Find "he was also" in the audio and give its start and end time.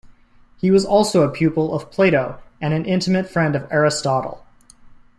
0.57-1.21